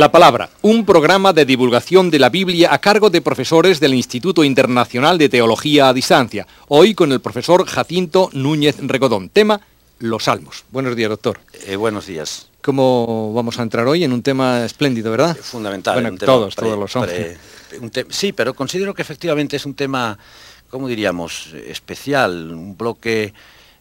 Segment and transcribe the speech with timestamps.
[0.00, 4.42] La Palabra, un programa de divulgación de la Biblia a cargo de profesores del Instituto
[4.42, 6.46] Internacional de Teología a Distancia.
[6.68, 9.28] Hoy con el profesor Jacinto Núñez Regodón.
[9.28, 9.60] Tema,
[9.98, 10.64] los salmos.
[10.70, 11.38] Buenos días, doctor.
[11.66, 12.48] Eh, buenos días.
[12.62, 15.36] ¿Cómo vamos a entrar hoy en un tema espléndido, verdad?
[15.38, 16.00] Eh, fundamental.
[16.00, 17.06] Bueno, todos, todos lo son.
[18.08, 20.18] sí, pero considero que efectivamente es un tema,
[20.70, 23.34] ¿cómo diríamos?, especial, un bloque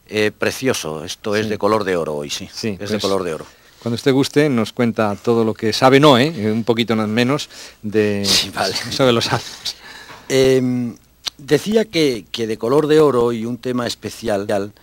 [0.09, 1.05] eh, precioso.
[1.05, 2.49] Esto es de color de oro hoy, sí.
[2.51, 3.45] sí es de pues color de oro.
[3.81, 7.49] Cuando usted guste, nos cuenta todo lo que sabe Noé, eh, un poquito menos,
[7.81, 8.25] de,
[8.91, 9.75] sobre los salmos.
[10.27, 10.95] Em,
[11.37, 14.73] decía que, que, de color de oro y un tema especial,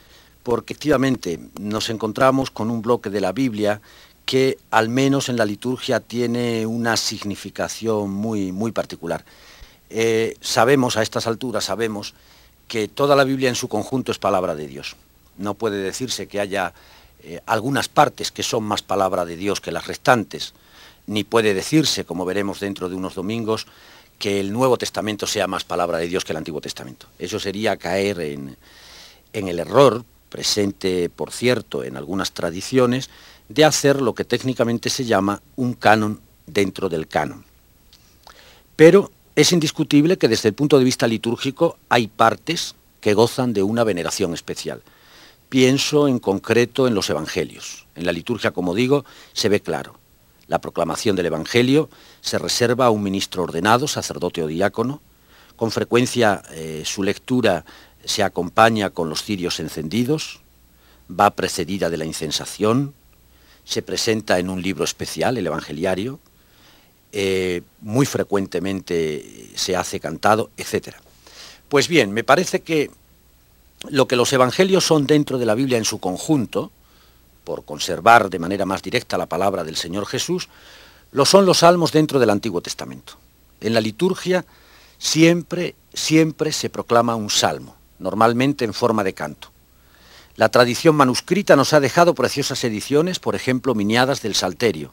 [0.42, 3.80] porque efectivamente nos encontramos con un bloque de la Biblia
[4.24, 9.24] que al menos en la liturgia tiene una significación muy, muy particular.
[9.88, 12.14] Eh, sabemos, a estas alturas, sabemos
[12.66, 14.96] que toda la Biblia en su conjunto es palabra de Dios.
[15.38, 16.74] No puede decirse que haya
[17.28, 20.54] eh, algunas partes que son más palabra de Dios que las restantes,
[21.08, 23.66] ni puede decirse, como veremos dentro de unos domingos,
[24.16, 27.08] que el Nuevo Testamento sea más palabra de Dios que el Antiguo Testamento.
[27.18, 28.56] Eso sería caer en,
[29.32, 33.10] en el error, presente, por cierto, en algunas tradiciones,
[33.48, 37.44] de hacer lo que técnicamente se llama un canon dentro del canon.
[38.76, 43.64] Pero es indiscutible que desde el punto de vista litúrgico hay partes que gozan de
[43.64, 44.82] una veneración especial.
[45.48, 47.86] Pienso en concreto en los evangelios.
[47.94, 49.98] En la liturgia, como digo, se ve claro.
[50.48, 51.88] La proclamación del evangelio
[52.20, 55.00] se reserva a un ministro ordenado, sacerdote o diácono.
[55.56, 57.64] Con frecuencia eh, su lectura
[58.04, 60.40] se acompaña con los cirios encendidos,
[61.08, 62.94] va precedida de la incensación,
[63.64, 66.20] se presenta en un libro especial, el Evangeliario,
[67.12, 70.96] eh, muy frecuentemente se hace cantado, etc.
[71.68, 72.90] Pues bien, me parece que
[73.88, 76.70] lo que los evangelios son dentro de la Biblia en su conjunto,
[77.44, 80.48] por conservar de manera más directa la palabra del Señor Jesús,
[81.12, 83.14] lo son los salmos dentro del Antiguo Testamento.
[83.60, 84.44] En la liturgia
[84.98, 89.52] siempre, siempre se proclama un salmo, normalmente en forma de canto.
[90.34, 94.92] La tradición manuscrita nos ha dejado preciosas ediciones, por ejemplo, miniadas del Salterio.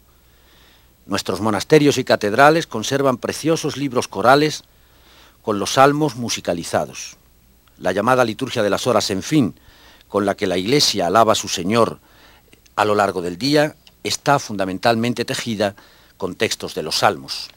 [1.05, 4.63] Nuestros monasterios y catedrales conservan preciosos libros corales
[5.41, 7.17] con los salmos musicalizados
[7.79, 9.55] la llamada liturgia de las horas en fin,
[10.07, 11.99] con la que la Iglesia alaba a su Señor
[12.75, 15.75] a lo largo del día, está fundamentalmente tejida
[16.17, 17.49] con textos de los salmos.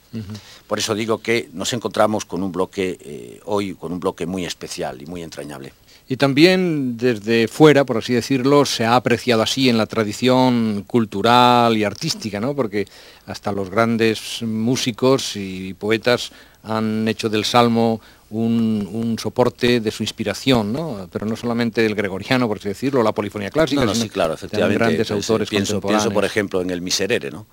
[0.66, 4.46] Por eso digo que nos encontramos con un bloque eh, hoy, con un bloque muy
[4.46, 5.74] especial y muy entrañable.
[6.08, 11.76] Y también desde fuera, por así decirlo, se ha apreciado así en la tradición cultural
[11.76, 12.54] y artística, ¿no?
[12.54, 12.86] Porque
[13.26, 16.30] hasta los grandes músicos y poetas
[16.62, 18.00] han hecho del salmo
[18.30, 21.08] un, soporte de su inspiración, ¿no?
[21.10, 24.78] pero no solamente el gregoriano, por así decirlo, la polifonía clásica, no, sí, claro, efectivamente,
[24.78, 27.46] grandes autores pienso, pienso, por ejemplo, en el Miserere, ¿no?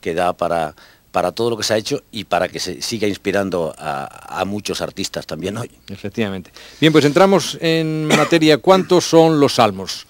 [0.00, 0.74] que da para,
[1.10, 4.44] para todo lo que se ha hecho y para que se siga inspirando a, a,
[4.44, 5.70] muchos artistas también hoy.
[5.88, 6.52] Efectivamente.
[6.80, 8.58] Bien, pues entramos en materia.
[8.58, 10.06] ¿Cuántos son los salmos?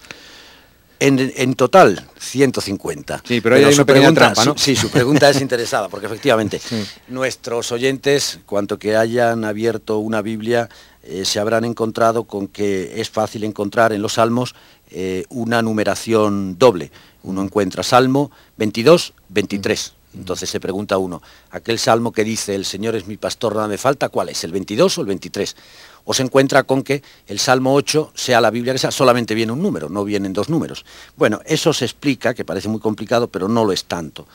[1.01, 3.23] En, total, 150.
[3.25, 4.55] Sí, pero, hay una pequeña trampa, ¿no?
[4.57, 6.59] sí, su pregunta es interesada, porque efectivamente
[7.07, 10.69] nuestros oyentes, cuanto que hayan abierto una Biblia,
[11.03, 14.55] eh, se habrán encontrado con que es fácil encontrar en los salmos
[14.91, 16.91] eh, una numeración doble.
[17.23, 19.93] Uno encuentra Salmo 22, 23.
[20.15, 21.21] Entonces se pregunta uno,
[21.51, 24.43] aquel salmo que dice, el Señor es mi pastor, nada me falta, ¿cuál es?
[24.43, 25.55] ¿El 22 o el 23?
[26.05, 29.51] o se encuentra con que el Salmo 8 sea la Biblia que sea, solamente viene
[29.51, 30.83] un número, no vienen dos números.
[31.15, 34.27] Bueno, eso se explica, que parece muy complicado, pero no lo es tanto.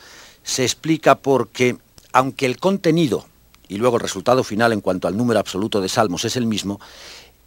[0.45, 1.77] Se explica porque,
[2.13, 3.27] aunque el contenido
[3.67, 6.81] y luego el resultado final en cuanto al número absoluto de salmos es el mismo,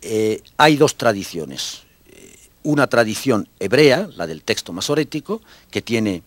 [0.02, 1.84] eh, hay dos tradiciones.
[2.64, 6.24] Una tradición hebrea, la del texto masorético, que tiene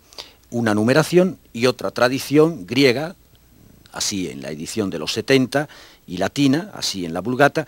[0.51, 3.15] una numeración, y otra tradición griega,
[3.93, 5.69] así en la edición de los 70,
[6.07, 7.67] y latina, así en la Vulgata,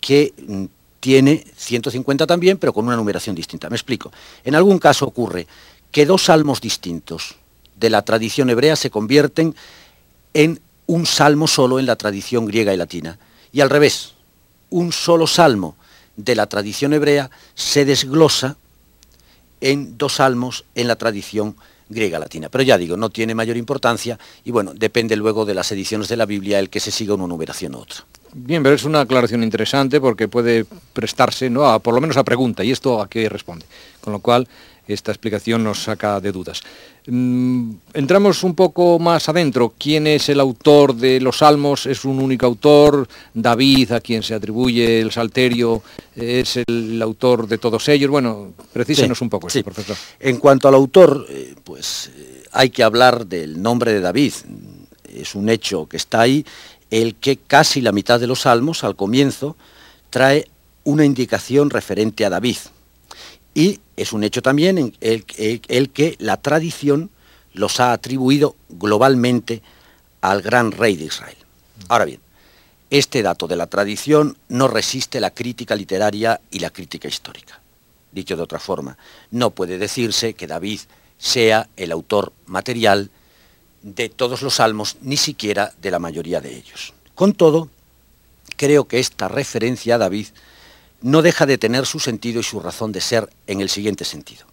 [0.00, 0.64] que mm,
[1.00, 3.68] tiene 150 también, pero con una numeración distinta.
[3.70, 4.12] Me explico.
[4.44, 5.46] En algún caso ocurre
[5.90, 7.36] que dos salmos distintos
[7.76, 9.54] de la tradición hebrea se convierten
[10.32, 13.18] en un salmo solo en la tradición griega y latina.
[13.52, 14.14] Y al revés,
[14.70, 15.76] un solo salmo
[16.16, 18.56] de la tradición hebrea se desglosa
[19.60, 22.48] en dos salmos en la tradición griega latina.
[22.48, 26.16] Pero ya digo, no tiene mayor importancia y bueno, depende luego de las ediciones de
[26.16, 28.04] la Biblia el que se siga una numeración u otra.
[28.36, 31.66] Bien, pero es una aclaración interesante porque puede prestarse ¿no?
[31.66, 33.64] a, por lo menos a pregunta y esto a qué responde.
[34.00, 34.48] Con lo cual,
[34.86, 36.62] esta explicación nos saca de dudas.
[37.06, 39.74] Mm, entramos un poco más adentro.
[39.78, 41.86] ¿Quién es el autor de los salmos?
[41.86, 43.06] ¿Es un único autor?
[43.34, 45.82] ¿David, a quien se atribuye el salterio,
[46.16, 48.10] es el autor de todos ellos?
[48.10, 49.62] Bueno, precísenos un poco, sí.
[49.62, 49.96] profesor.
[50.18, 54.32] En cuanto al autor, eh, pues eh, hay que hablar del nombre de David.
[55.12, 56.44] Es un hecho que está ahí,
[56.90, 59.56] el que casi la mitad de los salmos, al comienzo,
[60.10, 60.48] trae
[60.84, 62.56] una indicación referente a David.
[63.54, 65.24] Y es un hecho también el,
[65.68, 67.10] el que la tradición
[67.52, 69.62] los ha atribuido globalmente
[70.20, 71.36] al gran rey de Israel.
[71.88, 72.20] Ahora bien,
[72.90, 77.60] este dato de la tradición no resiste la crítica literaria y la crítica histórica.
[78.12, 78.96] Dicho de otra forma,
[79.30, 80.80] no puede decirse que David
[81.18, 83.10] sea el autor material
[83.82, 86.94] de todos los salmos, ni siquiera de la mayoría de ellos.
[87.14, 87.68] Con todo,
[88.56, 90.28] creo que esta referencia a David
[91.04, 94.46] no deja de tener su sentido y su razón de ser en el siguiente sentido.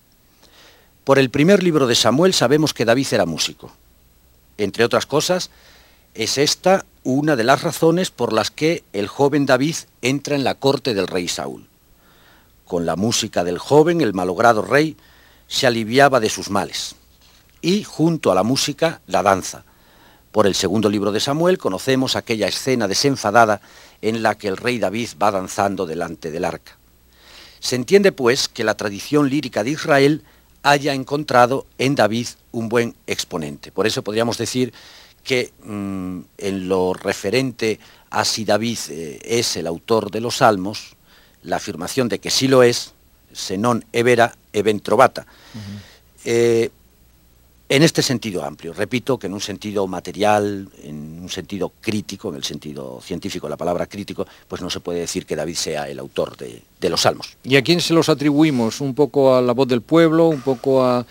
[1.05, 3.71] Por el primer libro de Samuel sabemos que David era músico.
[4.57, 5.49] Entre otras cosas,
[6.13, 10.55] es esta una de las razones por las que el joven David entra en la
[10.55, 11.67] corte del rey Saúl.
[12.65, 14.97] Con la música del joven, el malogrado rey
[15.47, 16.95] se aliviaba de sus males.
[17.61, 19.63] Y junto a la música, la danza.
[20.33, 23.61] Por el segundo libro de Samuel conocemos aquella escena desenfadada
[24.01, 26.77] en la que el rey David va danzando delante del arca.
[27.59, 30.23] Se entiende pues que la tradición lírica de Israel
[30.63, 33.71] haya encontrado en David un buen exponente.
[33.71, 34.73] Por eso podríamos decir
[35.23, 40.95] que mm, en lo referente a si David eh, es el autor de los salmos,
[41.43, 42.93] la afirmación de que sí lo es,
[43.33, 45.25] se non evera eventrovata.
[47.71, 52.35] En este sentido amplio, repito que en un sentido material, en un sentido crítico, en
[52.35, 55.97] el sentido científico la palabra crítico, pues no se puede decir que David sea el
[55.99, 57.37] autor de, los salmos.
[57.45, 58.81] ¿Y a quién se los atribuimos?
[58.81, 60.27] ¿Un poco a la voz del pueblo?
[60.27, 61.05] ¿Un poco a,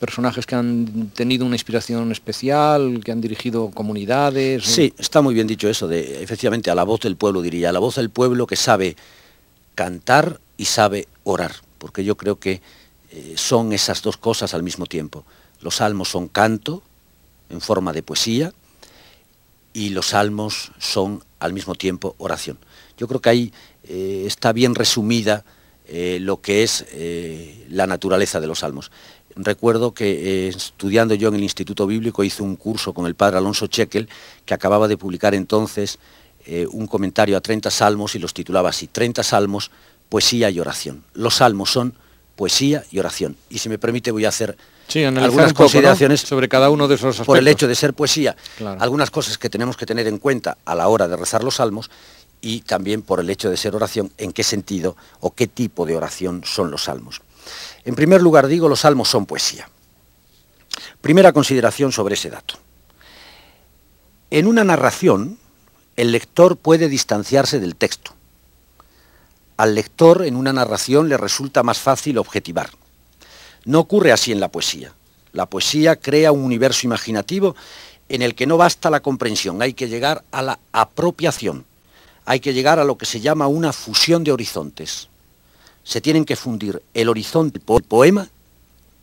[0.00, 4.64] personajes que han tenido una inspiración especial, que han dirigido comunidades?
[4.64, 7.72] Sí, está muy bien dicho eso, de efectivamente a la voz del pueblo diría, a
[7.72, 8.96] la voz del pueblo que sabe
[9.74, 12.62] cantar y sabe orar, porque yo creo que
[13.10, 15.26] eh, son esas dos cosas al mismo tiempo.
[15.60, 16.82] Los salmos son canto
[17.50, 18.52] en forma de poesía
[19.72, 22.58] y los salmos son al mismo tiempo oración.
[22.96, 23.52] Yo creo que ahí
[23.84, 25.44] eh, está bien resumida
[25.86, 28.90] eh, lo que es eh, la naturaleza de los salmos.
[29.36, 33.68] Recuerdo que estudiando yo en el Instituto Bíblico hice un curso con el padre Alonso
[33.68, 34.08] Chequel,
[34.44, 35.98] que acababa de publicar entonces
[36.72, 39.70] un comentario a 30 salmos y los titulaba así, 30 salmos,
[40.08, 41.04] poesía y oración.
[41.14, 41.94] Los salmos son
[42.40, 43.36] poesía y oración.
[43.50, 44.56] Y si me permite voy a hacer
[45.18, 47.26] algunas consideraciones sobre cada uno de esos aspectos.
[47.26, 48.34] Por el hecho de ser poesía,
[48.78, 51.90] algunas cosas que tenemos que tener en cuenta a la hora de rezar los salmos
[52.40, 55.98] y también por el hecho de ser oración, en qué sentido o qué tipo de
[55.98, 57.20] oración son los salmos.
[57.84, 59.68] En primer lugar digo, los salmos son poesía.
[61.02, 62.54] Primera consideración sobre ese dato.
[64.30, 65.38] En una narración,
[65.94, 68.14] el lector puede distanciarse del texto
[69.60, 72.70] al lector en una narración le resulta más fácil objetivar.
[73.66, 74.94] No ocurre así en la poesía.
[75.34, 77.54] La poesía crea un universo imaginativo
[78.08, 81.66] en el que no basta la comprensión, hay que llegar a la apropiación,
[82.24, 85.08] hay que llegar a lo que se llama una fusión de horizontes.
[85.84, 88.30] Se tienen que fundir el horizonte del poema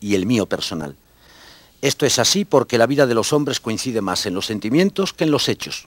[0.00, 0.96] y el mío personal.
[1.82, 5.22] Esto es así porque la vida de los hombres coincide más en los sentimientos que
[5.22, 5.86] en los hechos.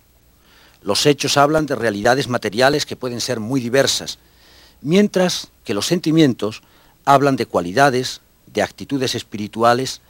[0.82, 4.18] Los hechos hablan de realidades materiales que pueden ser muy diversas,
[4.82, 6.62] mientras que los sentimientos
[7.06, 10.02] hablan de cualidades, de actitudes espirituales,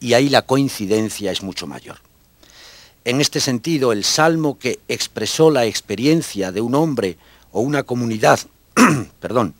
[0.00, 1.98] y ahí la coincidencia es mucho mayor.
[3.04, 7.16] En este sentido, el salmo que expresó la experiencia de un hombre
[7.52, 8.40] o una comunidad,
[9.20, 9.54] perdón,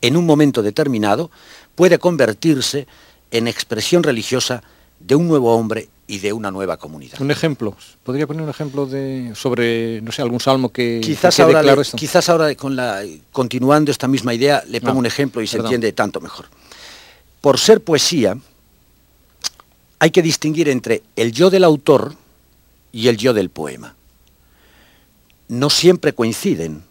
[0.00, 1.30] en un momento determinado,
[1.74, 2.86] puede convertirse
[3.30, 4.62] en expresión religiosa
[5.00, 7.20] de un nuevo hombre y de una nueva comunidad.
[7.20, 11.62] Un ejemplo, podría poner un ejemplo de sobre no sé algún salmo que quizás ahora
[11.96, 15.92] quizás ahora con la continuando esta misma idea le pongo un ejemplo y se entiende
[15.92, 16.46] tanto mejor.
[17.40, 18.36] Por ser poesía
[19.98, 22.14] hay que distinguir entre el yo del autor
[22.92, 23.94] y el yo del poema.
[25.48, 26.84] No siempre coinciden.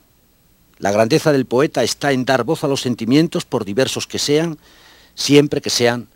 [0.78, 4.58] La grandeza del poeta está en dar voz a los sentimientos por diversos que sean,
[5.14, 6.08] siempre que sean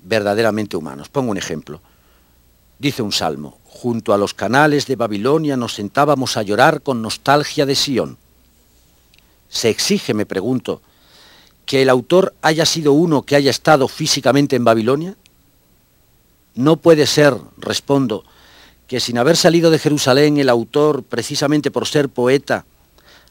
[0.00, 1.08] verdaderamente humanos.
[1.08, 1.80] Pongo un ejemplo.
[2.78, 7.64] Dice un salmo, junto a los canales de Babilonia nos sentábamos a llorar con nostalgia
[7.64, 8.18] de Sión.
[9.48, 10.82] ¿Se exige, me pregunto,
[11.64, 15.16] que el autor haya sido uno que haya estado físicamente en Babilonia?
[16.54, 18.24] No puede ser, respondo,
[18.86, 22.66] que sin haber salido de Jerusalén el autor, precisamente por ser poeta,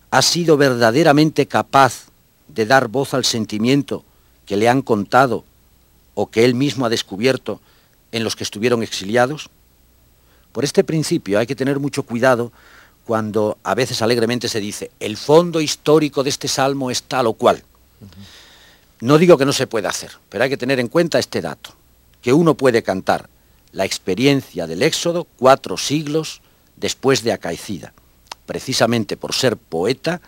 [0.09, 2.07] ha sido verdaderamente capaz
[2.47, 4.03] de dar voz al sentimiento
[4.45, 5.43] que le han contado
[6.13, 7.61] o que él mismo ha descubierto
[8.15, 9.50] en los que estuvieron exiliados?
[10.53, 12.53] Por este principio hay que tener mucho cuidado
[13.05, 17.34] cuando a veces alegremente se dice, el fondo histórico de este salmo es tal o
[17.34, 17.62] cual.
[19.01, 21.72] No digo que no se pueda hacer, pero hay que tener en cuenta este dato,
[22.22, 23.29] que uno puede cantar
[23.74, 26.41] la experiencia del Éxodo cuatro siglos
[26.77, 27.91] después de acaecida.
[28.45, 30.22] Precisamente por ser poeta,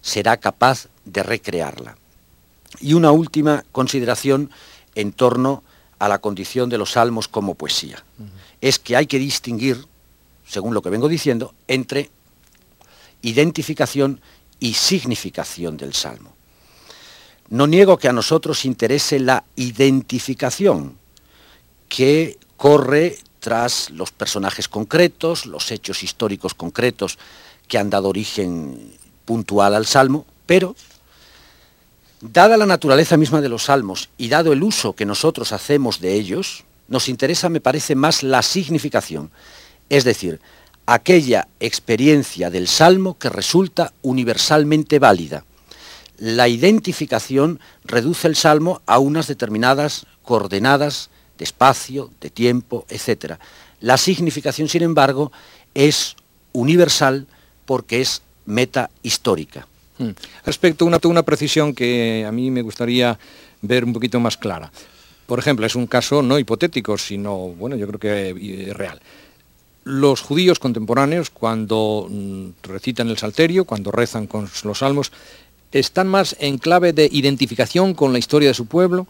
[0.00, 1.96] será capaz de recrearla.
[2.80, 4.50] Y una última consideración
[4.94, 8.04] en torno a la condición de los salmos como poesía.
[8.60, 9.84] Es que hay que distinguir,
[10.46, 12.10] según lo que vengo diciendo, entre
[13.22, 14.20] identificación
[14.60, 16.34] y significación del salmo.
[17.48, 20.98] No niego que a nosotros interese la identificación
[21.88, 27.18] que corre tras los personajes concretos, los hechos históricos concretos
[27.68, 28.92] que han dado origen
[29.24, 30.74] puntual al salmo, pero
[32.32, 36.14] dada la naturaleza misma de los salmos y dado el uso que nosotros hacemos de
[36.14, 39.30] ellos, nos interesa, me parece, más la significación,
[39.88, 40.40] es decir,
[40.86, 45.44] aquella experiencia del salmo que resulta universalmente válida
[46.18, 53.34] la identificación reduce el salmo a unas determinadas coordenadas de espacio, de tiempo, etc.
[53.80, 55.32] La significación, sin embargo,
[55.74, 56.16] es
[56.52, 57.26] universal
[57.66, 59.66] porque es meta histórica.
[59.98, 60.10] Hmm.
[60.44, 63.18] Respecto a una, una precisión que a mí me gustaría
[63.62, 64.70] ver un poquito más clara.
[65.26, 69.00] Por ejemplo, es un caso no hipotético, sino, bueno, yo creo que eh, real.
[69.84, 75.12] Los judíos contemporáneos, cuando mm, recitan el salterio, cuando rezan con los salmos,
[75.72, 79.06] están más en clave de identificación con la historia de su pueblo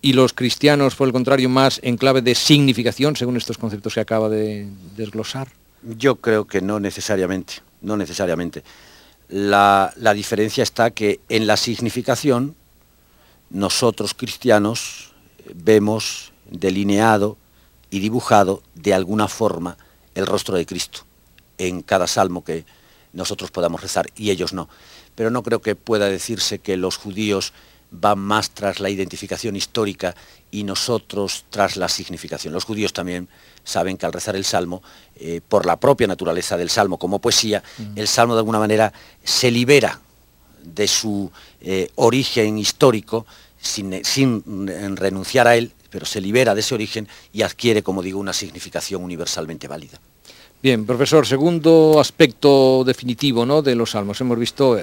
[0.00, 4.00] y los cristianos, por el contrario, más en clave de significación, según estos conceptos que
[4.00, 5.48] acaba de desglosar?
[5.82, 8.62] Yo creo que no necesariamente, no necesariamente.
[9.28, 12.56] La, la diferencia está que en la significación
[13.50, 15.12] nosotros cristianos
[15.54, 17.36] vemos delineado
[17.90, 19.76] y dibujado de alguna forma
[20.14, 21.00] el rostro de Cristo
[21.58, 22.64] en cada salmo que
[23.12, 24.68] nosotros podamos rezar y ellos no.
[25.14, 27.52] Pero no creo que pueda decirse que los judíos
[27.90, 30.14] van más tras la identificación histórica
[30.50, 32.52] y nosotros tras la significación.
[32.52, 33.28] Los judíos también
[33.64, 34.82] saben que al rezar el Salmo,
[35.16, 37.98] eh, por la propia naturaleza del Salmo como poesía, mm.
[37.98, 38.92] el Salmo de alguna manera
[39.22, 40.00] se libera
[40.62, 41.30] de su
[41.60, 43.26] eh, origen histórico
[43.60, 44.42] sin, sin
[44.96, 49.02] renunciar a él, pero se libera de ese origen y adquiere, como digo, una significación
[49.02, 49.98] universalmente válida.
[50.60, 53.62] Bien, profesor, segundo aspecto definitivo ¿no?
[53.62, 54.20] de los salmos.
[54.20, 54.76] Hemos visto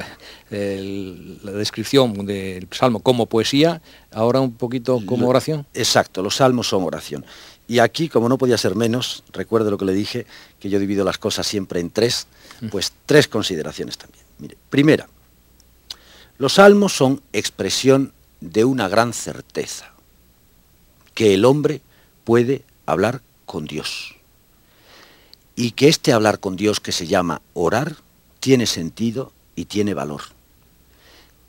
[0.50, 3.82] eh, la descripción del salmo como poesía,
[4.14, 5.68] ahora un poquito como oración.
[5.74, 7.26] Exacto, los salmos son oración.
[7.68, 10.26] Y aquí, como no podía ser menos, recuerdo lo que le dije,
[10.62, 12.28] que yo divido las cosas siempre en tres,
[12.62, 12.70] mm.
[12.70, 14.24] pues tres consideraciones también.
[14.40, 15.10] Mire, primera,
[16.38, 19.92] los salmos son expresión de una gran certeza,
[21.14, 21.82] que el hombre
[22.24, 24.15] puede hablar con Dios
[25.56, 27.98] y que este hablar con Dios que se llama orar
[28.40, 30.22] tiene sentido y tiene valor.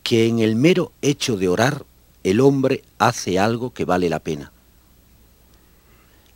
[0.02, 1.84] Que en el mero hecho de orar
[2.22, 4.52] el hombre hace algo que vale la pena.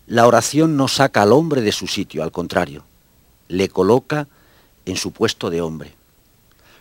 [0.07, 2.85] La oración no saca al hombre de su sitio, al contrario,
[3.49, 4.27] le coloca
[4.87, 5.93] en su puesto de hombre.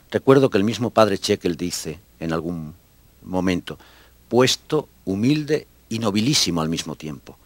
[0.09, 2.73] Recuerdo que el mismo padre Chekel dice en algún
[3.23, 3.77] momento,
[4.27, 7.37] puesto humilde y nobilísimo al mismo tiempo.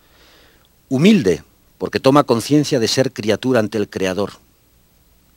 [0.88, 1.44] Humilde
[1.78, 4.34] porque toma conciencia de ser criatura ante el Creador,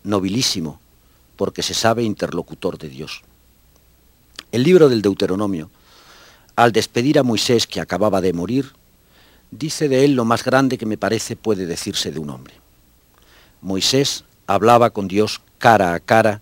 [0.05, 0.81] nobilísimo,
[1.37, 3.23] porque se sabe interlocutor de Dios.
[4.52, 5.71] El libro del Deuteronomio,
[6.55, 8.73] al despedir a Moisés que acababa de morir,
[9.50, 12.55] dice de él lo más grande que me parece puede decirse de un hombre.
[13.61, 16.40] Moisés hablaba con Dios cara a cara,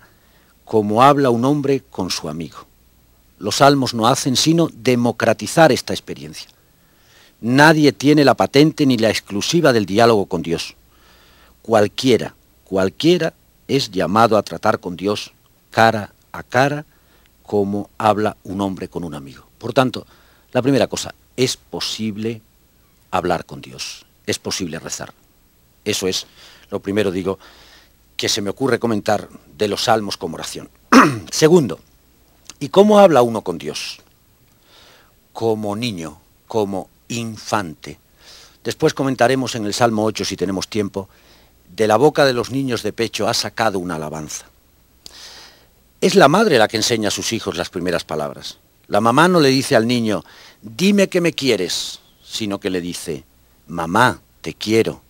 [0.64, 2.66] como habla un hombre con su amigo.
[3.38, 6.48] Los salmos no hacen sino democratizar esta experiencia.
[7.44, 10.76] Nadie tiene la patente ni la exclusiva del diálogo con Dios.
[11.60, 12.34] Cualquiera,
[12.64, 13.34] cualquiera
[13.68, 15.34] es llamado a tratar con Dios
[15.70, 16.86] cara a cara
[17.42, 19.44] como habla un hombre con un amigo.
[19.58, 20.06] Por tanto,
[20.52, 22.40] la primera cosa, es posible
[23.10, 25.12] hablar con Dios, es posible rezar.
[25.84, 26.26] Eso es
[26.70, 27.38] lo primero, digo,
[28.16, 30.70] que se me ocurre comentar de los salmos como oración.
[31.30, 31.78] Segundo,
[32.58, 33.98] ¿y cómo habla uno con Dios?
[35.34, 37.98] Como niño, como infante.
[38.62, 41.08] Después comentaremos en el Salmo 8, si tenemos tiempo,
[41.74, 44.46] de la boca de los niños de pecho ha sacado una alabanza.
[46.00, 48.58] Es la madre la que enseña a sus hijos las primeras palabras.
[48.88, 50.24] La mamá no le dice al niño,
[50.62, 53.24] dime que me quieres, sino que le dice,
[53.66, 55.02] mamá, te quiero.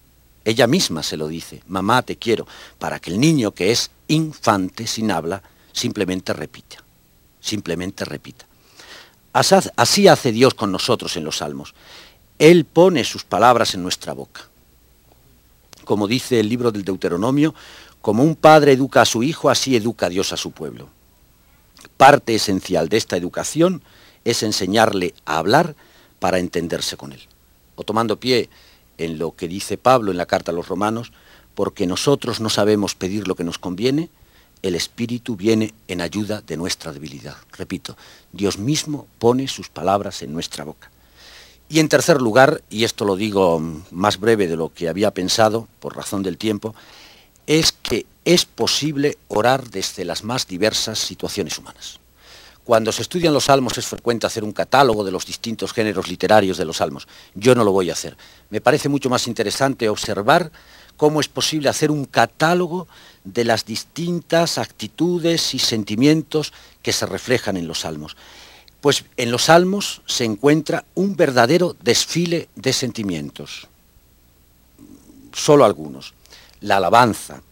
[0.45, 2.47] Ella misma se lo dice, mamá, te quiero,
[2.79, 6.77] para que el niño que es infante sin habla, simplemente repita,
[7.41, 8.47] simplemente repita.
[9.35, 11.75] Así hace Dios con nosotros en los salmos.
[12.39, 14.49] Él pone sus palabras en nuestra boca.
[15.85, 17.53] Como dice el libro del Deuteronomio,
[18.01, 20.89] como un padre educa a su hijo, así educa Dios a su pueblo.
[21.97, 23.83] Parte esencial de esta educación
[24.25, 25.75] es enseñarle a hablar
[26.21, 27.21] para entenderse con él.
[27.75, 28.49] O tomando pie
[28.99, 31.13] en lo que dice Pablo en la carta a los romanos,
[31.57, 34.11] porque nosotros no sabemos pedir lo que nos conviene,
[34.65, 37.37] el Espíritu viene en ayuda de nuestra debilidad.
[37.53, 37.99] Repito,
[38.33, 40.91] Dios mismo pone sus palabras en nuestra boca.
[41.69, 45.69] Y en tercer lugar, y esto lo digo más breve de lo que había pensado
[45.81, 46.75] por razón del tiempo,
[47.47, 52.01] es que es posible orar desde las más diversas situaciones humanas.
[52.65, 56.57] Cuando se estudian los salmos es frecuente hacer un catálogo de los distintos géneros literarios
[56.57, 57.07] de los salmos.
[57.35, 58.17] Yo no lo voy a hacer.
[58.49, 60.51] Me parece mucho más interesante observar
[60.97, 62.87] cómo es posible hacer un catálogo
[63.25, 68.17] de las distintas actitudes y sentimientos que se reflejan en los salmos.
[68.81, 73.67] Pues en los salmos se encuentra un verdadero desfile de sentimientos.
[75.33, 76.13] Solo algunos.
[76.61, 77.43] La alabanza.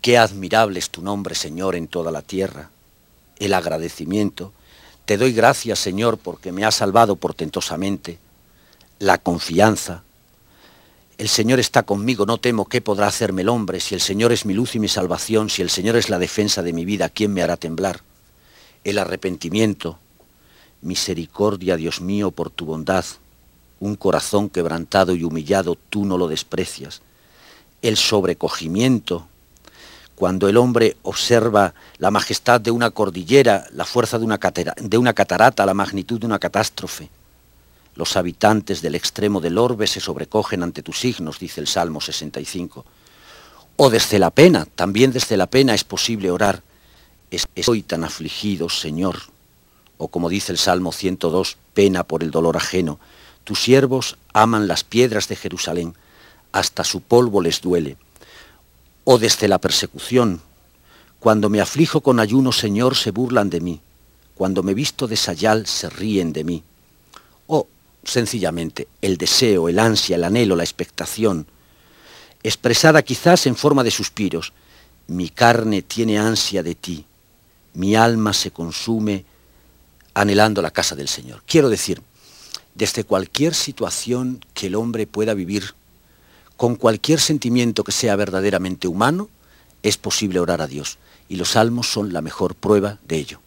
[0.00, 2.70] Qué admirable es tu nombre, Señor, en toda la tierra.
[3.38, 4.52] El agradecimiento.
[5.04, 8.18] Te doy gracias, Señor, porque me has salvado portentosamente.
[8.98, 10.02] La confianza
[11.18, 14.44] el Señor está conmigo, no temo qué podrá hacerme el hombre, si el Señor es
[14.44, 17.32] mi luz y mi salvación, si el Señor es la defensa de mi vida, ¿quién
[17.32, 18.00] me hará temblar?
[18.84, 19.98] El arrepentimiento,
[20.82, 23.04] misericordia, Dios mío, por tu bondad,
[23.80, 27.00] un corazón quebrantado y humillado, tú no lo desprecias.
[27.80, 29.26] El sobrecogimiento,
[30.16, 34.38] cuando el hombre observa la majestad de una cordillera, la fuerza de una,
[35.14, 37.08] catarata, la magnitud de una catástrofe
[37.96, 42.84] los habitantes del extremo del orbe se sobrecogen ante tus signos, dice el Salmo 65.
[43.76, 46.62] O desde la pena, también desde la pena es posible orar.
[47.30, 49.18] Estoy tan afligido, Señor.
[49.98, 53.00] O como dice el Salmo 102, pena por el dolor ajeno.
[53.44, 55.94] Tus siervos aman las piedras de Jerusalén,
[56.52, 57.96] hasta su polvo les duele.
[59.04, 60.42] O desde la persecución,
[61.18, 63.80] cuando me aflijo con ayuno, Señor, se burlan de mí.
[64.34, 66.62] Cuando me visto de sayal, se ríen de mí.
[68.06, 71.46] Sencillamente el deseo, el ansia, el anhelo, la expectación,
[72.42, 74.52] expresada quizás en forma de suspiros.
[75.08, 77.04] Mi carne tiene ansia de ti,
[77.74, 79.24] mi alma se consume
[80.14, 81.42] anhelando la casa del Señor.
[81.46, 82.00] Quiero decir,
[82.74, 85.74] desde cualquier situación que el hombre pueda vivir,
[86.56, 89.28] con cualquier sentimiento que sea verdaderamente humano,
[89.82, 90.98] es posible orar a Dios.
[91.28, 93.40] Y los salmos son la mejor prueba de ello.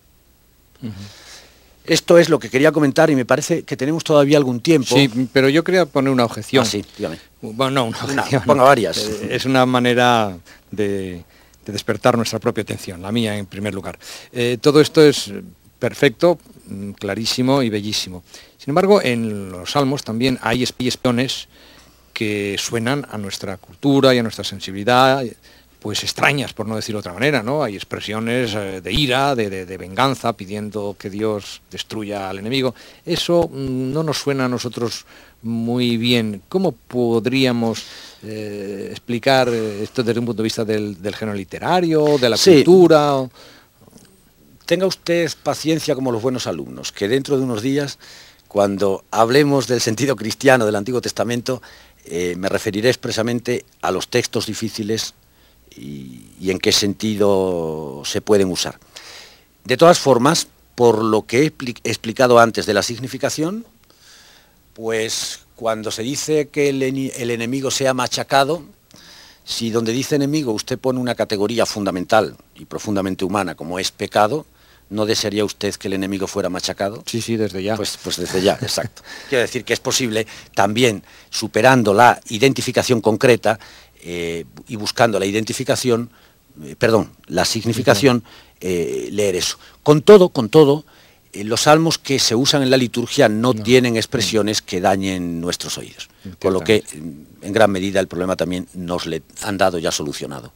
[1.86, 4.96] Esto es lo que quería comentar y me parece que tenemos todavía algún tiempo.
[4.96, 6.63] Sí, pero yo quería poner una objeción.
[6.63, 7.18] Ah, sí, dígame.
[7.42, 8.44] Bueno, no, una objeción.
[8.46, 8.98] ponga varias.
[8.98, 10.38] Eh, es una manera
[10.72, 11.24] de,
[11.65, 13.98] despertar nuestra propia atención, la mía en primer lugar.
[14.32, 15.32] Eh, todo esto es
[15.78, 18.24] perfecto, mm, clarísimo y bellísimo.
[18.58, 21.48] Sin embargo, en los salmos también hay espiones
[22.13, 25.24] que suenan a nuestra cultura y a nuestra sensibilidad
[25.80, 27.63] pues extrañas, por no decir otra manera, ¿no?
[27.63, 32.76] Hay expresiones eh, de ira, de, venganza, pidiendo que Dios destruya al enemigo.
[33.06, 35.06] Eso mm, no nos suena a nosotros
[35.42, 36.42] muy bien.
[36.50, 37.84] ¿Cómo podríamos
[38.24, 43.30] eh, explicar eh, esto desde un punto de vista del, género literario, de la cultura?
[44.65, 48.00] Tenga usted paciencia como los buenos alumnos, que dentro de unos días,
[48.50, 51.62] cuando hablemos del sentido cristiano del Antiguo Testamento,
[52.38, 55.13] me referiré expresamente a los textos difíciles
[55.75, 58.79] y, en qué sentido se pueden usar.
[59.65, 61.53] De todas formas, por lo que he
[61.84, 63.65] explicado antes de la significación,
[64.73, 68.63] pues cuando se dice que el, el, enemigo sea machacado,
[69.43, 74.45] si donde dice enemigo usted pone una categoría fundamental y profundamente humana como es pecado,
[74.89, 77.03] ¿no desearía usted que el enemigo fuera machacado?
[77.05, 77.75] Sí, sí, desde ya.
[77.75, 79.03] Pues, pues desde ya, exacto.
[79.29, 83.60] Quiero decir que es posible también, superando la identificación concreta,
[84.02, 86.10] eh, y buscando la identificación,
[86.64, 88.24] eh, perdón, la significación,
[88.62, 89.58] eh, leer eso.
[89.84, 90.86] Con todo, con todo,
[91.34, 96.10] los salmos que se usan en la liturgia no, tienen expresiones que dañen nuestros oídos.
[96.40, 100.52] Con lo que, en gran medida, el problema también nos le han dado ya solucionado.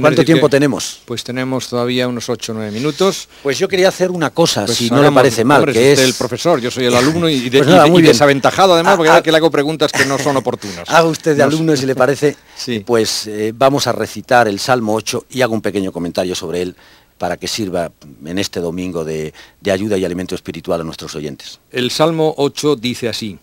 [0.00, 1.00] ¿Cuánto tiempo tenemos?
[1.04, 3.28] Pues tenemos todavía unos 8 o 9 minutos.
[3.42, 5.98] Pues yo quería hacer una cosa, pues si no le parece mal, que es...
[5.98, 9.30] el profesor, yo soy el alumno y, de, pues muy desaventajado además, porque a, que
[9.30, 10.84] le hago preguntas que no son oportunas.
[10.88, 12.80] Haga usted de alumno, si le parece, sí.
[12.80, 16.76] pues eh, vamos a recitar el Salmo 8 y hago un pequeño comentario sobre él
[17.18, 17.90] para que sirva
[18.24, 21.60] en este domingo de, de ayuda y alimento espiritual a nuestros oyentes.
[21.70, 23.38] El Salmo 8 dice así,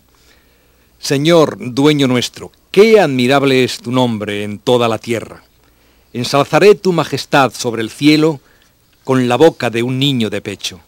[1.00, 5.44] Señor, dueño nuestro, qué admirable es tu nombre en toda la tierra
[6.14, 8.40] Ensalzaré tu majestad sobre el cielo
[9.04, 10.80] con la boca de un niño de pecho.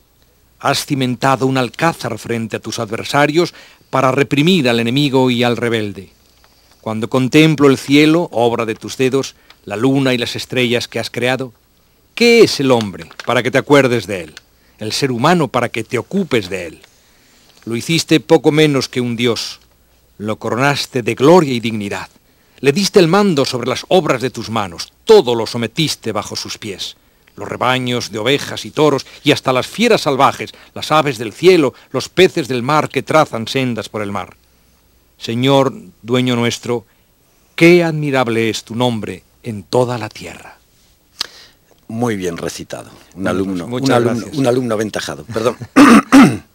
[0.59, 3.53] Has cimentado un alcázar frente a tus adversarios
[3.89, 6.09] para reprimir al enemigo y al rebelde.
[6.81, 11.09] Cuando contemplo el cielo, obra de tus dedos, la luna y las estrellas que has
[11.09, 11.53] creado,
[12.15, 14.33] ¿qué es el hombre para que te acuerdes de él?
[14.79, 16.81] El ser humano para que te ocupes de él.
[17.65, 19.59] Lo hiciste poco menos que un dios.
[20.17, 22.09] lo coronaste de gloria y dignidad.
[22.61, 26.57] Le diste el mando sobre las obras de tus manos, todo lo sometiste bajo sus
[26.57, 26.97] pies.
[27.35, 31.73] Los rebaños de ovejas y toros y hasta las fieras salvajes, las aves del cielo,
[31.91, 34.35] los peces del mar que trazan sendas por el mar.
[35.17, 36.85] Señor, dueño nuestro,
[37.55, 40.57] qué admirable es tu nombre en toda la tierra.
[41.87, 42.91] Muy bien recitado.
[43.15, 45.23] Un alumno, un alumno, un alumno aventajado.
[45.23, 45.57] Perdón.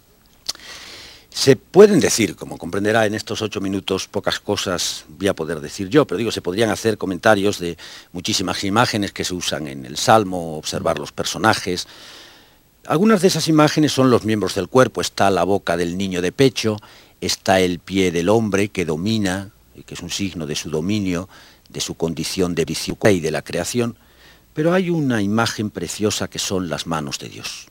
[1.35, 5.89] Se pueden decir, como comprenderá en estos ocho minutos, pocas cosas voy a poder decir
[5.89, 7.77] yo, pero digo, se podrían hacer comentarios de
[8.13, 11.89] muchísimas imágenes que se usan en el Salmo, observar los personajes.
[12.87, 16.31] Algunas de esas imágenes son los miembros del cuerpo, está la boca del niño de
[16.31, 16.77] pecho,
[17.21, 19.51] está el pie del hombre que domina,
[19.87, 21.29] que es un signo de su dominio,
[21.69, 23.97] de su condición de vicio y de la creación,
[24.55, 27.67] pero hay una imagen preciosa que son las manos de Dios.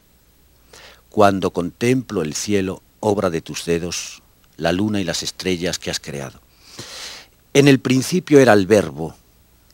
[1.10, 4.22] Cuando contemplo el cielo, obra de tus dedos,
[4.56, 6.40] la luna y las estrellas que has creado.
[7.54, 9.14] En el principio era el verbo,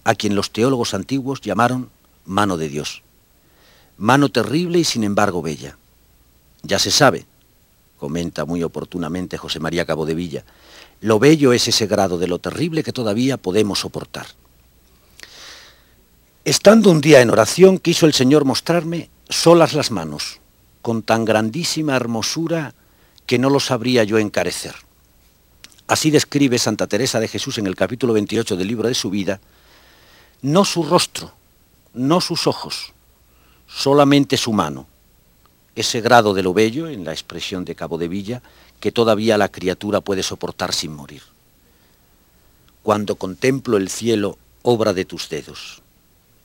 [0.03, 1.89] a quien los teólogos antiguos llamaron
[2.25, 3.03] mano de Dios.
[3.97, 5.77] Mano terrible y sin embargo bella.
[6.63, 7.25] Ya se sabe,
[7.99, 10.43] comenta muy oportunamente José María Cabo de Villa,
[11.01, 14.25] lo bello es ese grado de lo terrible que todavía podemos soportar.
[16.43, 20.39] Estando un día en oración, quiso el Señor mostrarme solas las manos,
[20.81, 22.73] con tan grandísima hermosura
[23.29, 24.73] que no lo sabría yo encarecer.
[25.85, 29.39] Así describe Santa Teresa de Jesús en el capítulo 28 del libro de su vida,
[30.41, 31.31] no su rostro,
[31.93, 32.91] no sus ojos,
[33.67, 34.87] solamente su mano,
[35.75, 38.41] ese grado de lo bello, en la expresión de Cabo de Villa,
[38.79, 41.21] que todavía la criatura puede soportar sin morir.
[42.81, 45.83] Cuando contemplo el cielo, obra de tus dedos.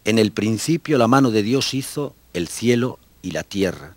[0.05, 3.97] En el principio la mano de Dios hizo el cielo y la tierra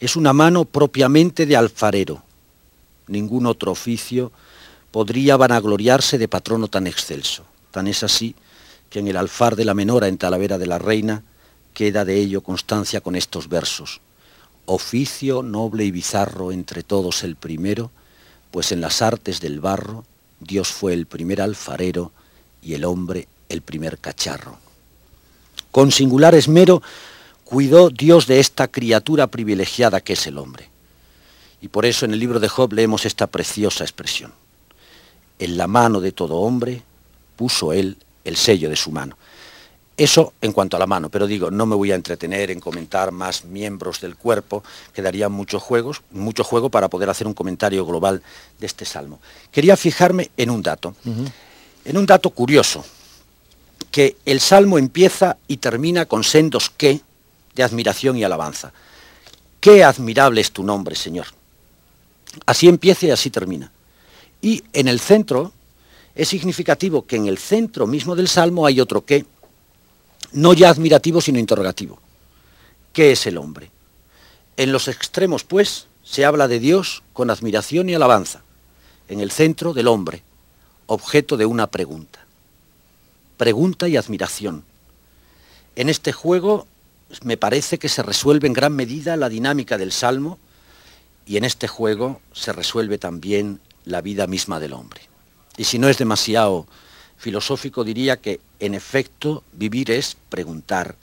[0.00, 2.22] es una mano propiamente de alfarero.
[3.06, 4.32] Ningún otro oficio
[4.90, 7.44] podría vanagloriarse de patrono tan excelso.
[7.70, 8.34] Tan es así
[8.90, 11.22] que en el alfar de la menora en Talavera de la Reina
[11.74, 14.00] queda de ello constancia con estos versos.
[14.66, 17.90] Oficio noble y bizarro entre todos el primero,
[18.50, 20.04] pues en las artes del barro
[20.40, 22.12] Dios fue el primer alfarero
[22.62, 24.58] y el hombre el primer cacharro.
[25.70, 26.82] Con singular esmero
[27.48, 30.68] cuidó Dios de esta criatura privilegiada que es el hombre.
[31.62, 34.34] Y por eso en el libro de Job leemos esta preciosa expresión.
[35.38, 36.82] En la mano de todo hombre
[37.36, 39.16] puso él el sello de su mano.
[39.96, 43.12] Eso en cuanto a la mano, pero digo, no me voy a entretener en comentar
[43.12, 48.22] más miembros del cuerpo, quedarían muchos juegos, mucho juego para poder hacer un comentario global
[48.60, 49.20] de este salmo.
[49.50, 50.94] Quería fijarme en un dato,
[51.86, 52.84] en un dato curioso,
[53.90, 57.00] que el salmo empieza y termina con sendos que,
[57.58, 58.72] de admiración y alabanza.
[59.60, 61.26] Qué admirable es tu nombre, Señor.
[62.46, 63.72] Así empieza y así termina.
[64.40, 65.52] Y en el centro
[66.14, 69.26] es significativo que en el centro mismo del Salmo hay otro qué,
[70.30, 71.98] no ya admirativo, sino interrogativo.
[72.92, 73.72] ¿Qué es el hombre?
[74.56, 78.42] En los extremos, pues, se habla de Dios con admiración y alabanza.
[79.08, 80.22] En el centro del hombre,
[80.86, 82.20] objeto de una pregunta.
[83.36, 84.62] Pregunta y admiración.
[85.74, 86.68] En este juego
[87.22, 90.38] me parece que se resuelve en gran medida la dinámica del Salmo
[91.26, 95.00] y en este juego se resuelve también la vida misma del hombre.
[95.56, 96.66] Y si no es demasiado
[97.16, 100.96] filosófico, diría que en efecto vivir es preguntar,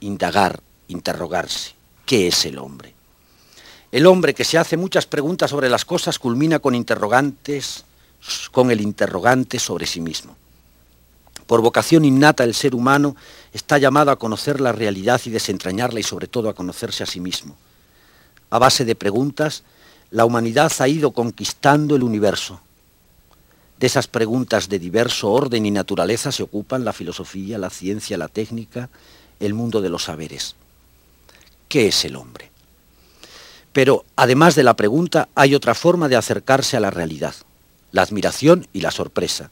[0.00, 1.74] indagar, interrogarse.
[2.06, 2.94] ¿Qué es el hombre?
[3.92, 7.84] El hombre que se hace muchas preguntas sobre las cosas culmina con interrogantes,
[8.52, 10.36] con el interrogante sobre sí mismo.
[11.46, 13.16] Por vocación innata el ser humano
[13.52, 17.20] está llamado a conocer la realidad y desentrañarla y sobre todo a conocerse a sí
[17.20, 17.56] mismo.
[18.50, 19.62] A base de preguntas,
[20.10, 22.60] la humanidad ha ido conquistando el universo.
[23.78, 28.28] De esas preguntas de diverso orden y naturaleza se ocupan la filosofía, la ciencia, la
[28.28, 28.90] técnica,
[29.38, 30.54] el mundo de los saberes.
[31.68, 32.50] ¿Qué es el hombre?
[33.72, 37.34] Pero además de la pregunta hay otra forma de acercarse a la realidad,
[37.92, 39.50] la admiración y la sorpresa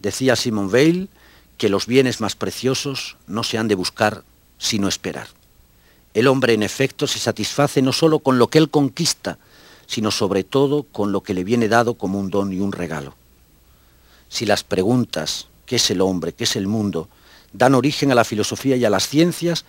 [0.00, 1.08] Decía Simon Weil
[1.60, 4.24] que los bienes más preciosos no se han de buscar
[4.56, 5.28] sino esperar.
[6.14, 9.36] El hombre en efecto se satisface no solo con lo que él conquista,
[9.86, 13.14] sino sobre todo con lo que le viene dado como un don y un regalo.
[14.30, 16.32] Si las preguntas, ¿qué es el hombre?
[16.32, 17.10] ¿Qué es el mundo?
[17.52, 19.66] dan origen a la filosofía y a las ciencias,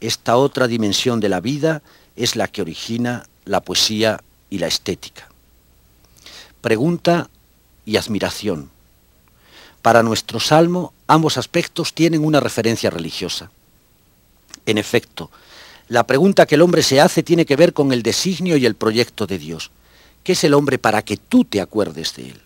[0.00, 1.82] esta otra dimensión de la vida
[2.16, 5.28] es la que origina la poesía y la estética.
[6.62, 7.28] Pregunta
[7.84, 8.70] y admiración,
[9.82, 13.50] para nuestro salmo, ambos aspectos tienen una referencia religiosa.
[14.66, 15.30] En efecto,
[15.88, 18.74] la pregunta que el hombre se hace tiene que ver con el designio y el
[18.74, 19.70] proyecto de Dios.
[20.22, 22.40] ¿Qué es el hombre para que tú te acuerdes de él?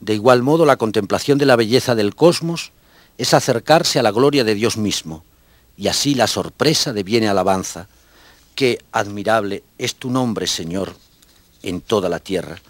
[0.00, 2.70] De igual modo, la contemplación de la belleza del cosmos
[3.18, 5.24] es acercarse a la gloria de Dios mismo,
[5.76, 7.88] y así la sorpresa deviene alabanza.
[8.54, 10.94] Qué admirable es tu nombre, Señor,
[11.62, 12.60] en toda la tierra.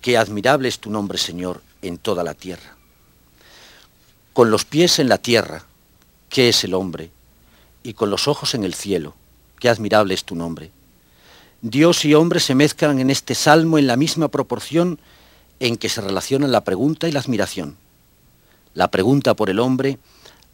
[0.00, 2.75] Qué admirable es tu nombre, Señor, en toda la tierra.
[4.36, 5.64] Con los pies en la tierra,
[6.28, 7.10] ¿qué es el hombre?
[7.82, 9.14] Y con los ojos en el cielo,
[9.58, 10.70] qué admirable es tu nombre.
[11.62, 15.00] Dios y hombre se mezclan en este salmo en la misma proporción
[15.58, 17.78] en que se relacionan la pregunta y la admiración.
[18.74, 19.98] La pregunta por el hombre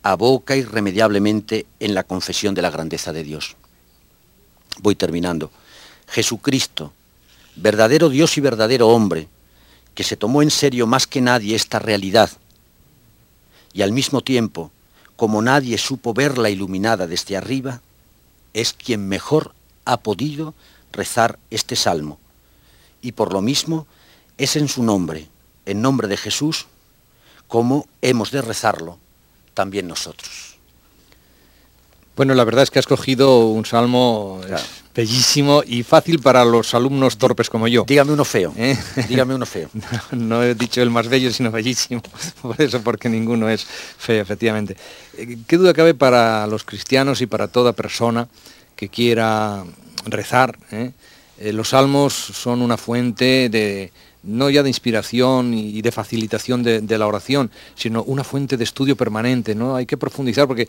[0.04, 3.56] aboca irremediablemente en la confesión de la grandeza de Dios.
[4.78, 5.50] Voy terminando.
[6.06, 6.92] Jesucristo,
[7.56, 9.26] verdadero Dios y verdadero hombre,
[9.96, 12.30] que se tomó en serio más que nadie esta realidad
[13.72, 14.70] y al mismo tiempo,
[15.16, 17.80] como nadie supo verla iluminada desde arriba,
[18.54, 19.54] es quien mejor
[19.84, 20.54] ha podido
[20.92, 22.18] rezar este salmo.
[23.00, 23.86] Y por lo mismo
[24.38, 25.28] es en su nombre,
[25.66, 26.66] en nombre de Jesús,
[27.48, 28.98] como hemos de rezarlo
[29.54, 30.51] también nosotros.
[32.16, 34.40] Bueno, la verdad es que has cogido un salmo
[34.94, 37.84] bellísimo y fácil para los alumnos torpes como yo.
[37.88, 38.52] Dígame uno feo.
[38.56, 38.76] ¿Eh?
[39.08, 39.70] Dígame uno feo.
[40.12, 42.02] No, he dicho el más bello, sino bellísimo.
[42.42, 44.76] Por eso, porque ninguno es feo, efectivamente.
[45.16, 48.28] Eh, ¿Qué duda cabe para los cristianos y para toda persona
[48.76, 49.64] que quiera
[50.04, 50.58] rezar?
[50.70, 50.92] Eh?
[51.52, 53.90] los salmos son una fuente de,
[54.24, 58.96] no ya de inspiración y de facilitación de, la oración, sino una fuente de estudio
[58.96, 59.74] permanente, ¿no?
[59.74, 60.68] Hay que profundizar porque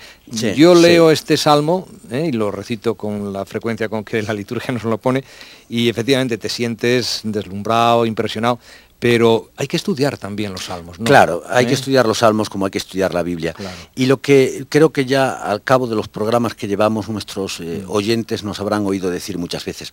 [0.56, 2.30] yo leo este salmo ¿eh?
[2.30, 5.24] y lo recito con la frecuencia con que la liturgia nos lo pone
[5.70, 8.60] y efectivamente te sientes deslumbrado, impresionado,
[9.04, 10.98] pero hay que estudiar también los salmos.
[10.98, 11.04] ¿no?
[11.04, 11.76] Claro, hay que ¿Eh?
[11.76, 13.54] estudiar los salmos como hay que estudiar la Biblia.
[13.96, 17.84] Y lo que creo que ya al cabo de los programas que llevamos nuestros eh,
[17.86, 17.92] mm.
[17.92, 19.92] oyentes nos habrán oído decir muchas veces.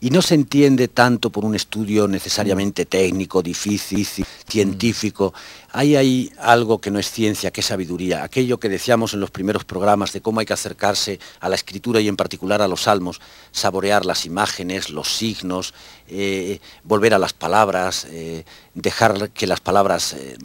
[0.00, 2.86] Y no se entiende tanto por un estudio necesariamente mm.
[2.86, 4.06] técnico, difícil,
[4.48, 5.34] científico.
[5.72, 8.22] Hay ahí algo que no es ciencia, que es sabiduría.
[8.22, 12.00] Aquello que decíamos en los primeros programas de cómo hay que acercarse a la escritura
[12.00, 15.74] y en particular a los salmos, saborear las imágenes, los signos,
[16.08, 20.36] eh, volver a las palabras, eh, dejar que las palabras eh,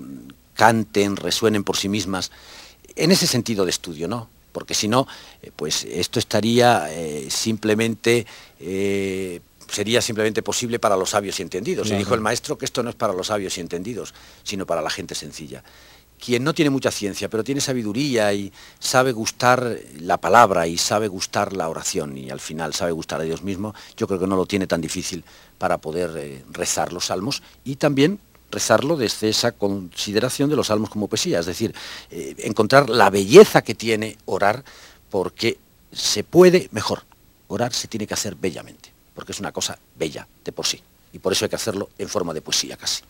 [0.53, 2.31] canten, resuenen por sí mismas,
[2.95, 4.29] en ese sentido de estudio, ¿no?
[4.51, 5.07] Porque si no,
[5.55, 6.89] pues esto estaría
[7.29, 8.25] simplemente
[9.69, 11.91] sería simplemente posible para los sabios y entendidos.
[11.91, 14.81] Y dijo el maestro que esto no es para los sabios y entendidos, sino para
[14.81, 15.63] la gente sencilla
[16.23, 21.07] quien no tiene mucha ciencia, pero tiene sabiduría y sabe gustar la palabra y sabe
[21.07, 24.35] gustar la oración y al final sabe gustar a Dios mismo, yo creo que no
[24.35, 25.23] lo tiene tan difícil
[25.57, 28.19] para poder eh, rezar los salmos y también
[28.51, 31.73] rezarlo desde esa consideración de los salmos como poesía, es decir,
[32.11, 34.63] eh, encontrar la belleza que tiene orar
[35.09, 35.57] porque
[35.91, 37.03] se puede mejor.
[37.47, 41.19] Orar se tiene que hacer bellamente, porque es una cosa bella de por sí y
[41.19, 43.03] por eso hay que hacerlo en forma de poesía casi.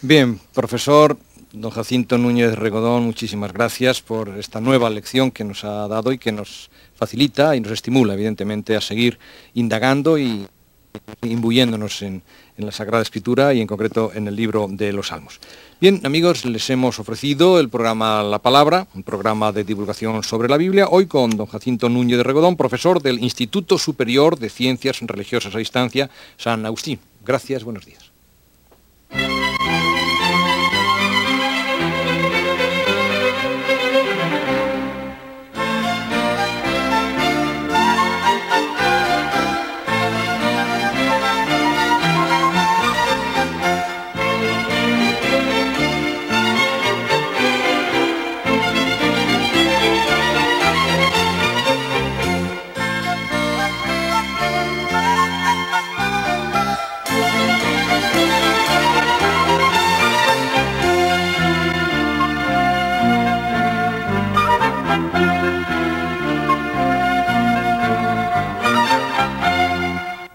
[0.00, 1.16] Bien, profesor,
[1.52, 6.16] Don Jacinto Núñez Regodón, muchísimas gracias por esta nueva lección que nos ha dado y
[6.16, 9.18] que nos facilita y nos estimula, evidentemente, a seguir
[9.52, 10.46] indagando y
[11.20, 12.22] imbuyéndonos en,
[12.56, 15.40] la Sagrada Escritura y en concreto en el libro de los Salmos.
[15.80, 20.56] Bien, amigos, les hemos ofrecido el programa La Palabra, un programa de divulgación sobre la
[20.56, 25.54] Biblia, hoy con don Jacinto Núñez de Regodón, profesor del Instituto Superior de Ciencias Religiosas
[25.54, 27.00] a Distancia, San Agustín.
[27.24, 28.11] Gracias, buenos días.